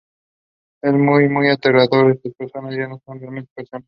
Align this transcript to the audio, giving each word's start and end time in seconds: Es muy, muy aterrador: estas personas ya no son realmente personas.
Es 0.81 0.93
muy, 0.93 1.29
muy 1.29 1.49
aterrador: 1.51 2.13
estas 2.13 2.33
personas 2.33 2.73
ya 2.75 2.87
no 2.87 2.99
son 3.05 3.19
realmente 3.19 3.51
personas. 3.53 3.79